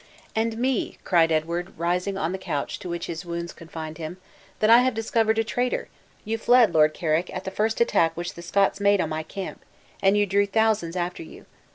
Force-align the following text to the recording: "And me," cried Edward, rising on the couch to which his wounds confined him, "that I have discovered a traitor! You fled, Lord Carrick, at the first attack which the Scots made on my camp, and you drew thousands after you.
"And 0.35 0.57
me," 0.57 0.97
cried 1.03 1.31
Edward, 1.31 1.77
rising 1.77 2.17
on 2.17 2.31
the 2.31 2.39
couch 2.39 2.79
to 2.79 2.89
which 2.89 3.05
his 3.05 3.23
wounds 3.23 3.53
confined 3.53 3.99
him, 3.99 4.17
"that 4.57 4.71
I 4.71 4.79
have 4.79 4.95
discovered 4.95 5.37
a 5.37 5.43
traitor! 5.43 5.89
You 6.25 6.39
fled, 6.39 6.73
Lord 6.73 6.95
Carrick, 6.95 7.31
at 7.35 7.43
the 7.43 7.51
first 7.51 7.79
attack 7.79 8.17
which 8.17 8.33
the 8.33 8.41
Scots 8.41 8.79
made 8.79 8.99
on 8.99 9.09
my 9.09 9.21
camp, 9.21 9.63
and 10.01 10.17
you 10.17 10.25
drew 10.25 10.47
thousands 10.47 10.95
after 10.95 11.21
you. 11.21 11.45